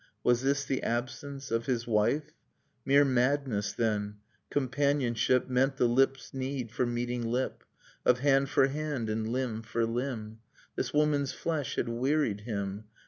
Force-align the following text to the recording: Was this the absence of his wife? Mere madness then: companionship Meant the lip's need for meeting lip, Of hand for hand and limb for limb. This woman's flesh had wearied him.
Was 0.23 0.41
this 0.41 0.65
the 0.65 0.81
absence 0.81 1.51
of 1.51 1.67
his 1.67 1.85
wife? 1.85 2.33
Mere 2.85 3.05
madness 3.05 3.71
then: 3.71 4.15
companionship 4.49 5.47
Meant 5.47 5.77
the 5.77 5.85
lip's 5.85 6.33
need 6.33 6.71
for 6.71 6.87
meeting 6.87 7.23
lip, 7.27 7.63
Of 8.03 8.17
hand 8.21 8.49
for 8.49 8.65
hand 8.65 9.11
and 9.11 9.27
limb 9.31 9.61
for 9.61 9.85
limb. 9.85 10.39
This 10.75 10.91
woman's 10.91 11.33
flesh 11.33 11.75
had 11.75 11.87
wearied 11.87 12.41
him. 12.41 12.85